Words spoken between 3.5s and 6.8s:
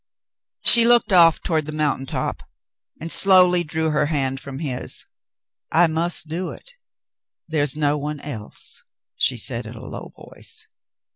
drew her hand from his. "I must do it.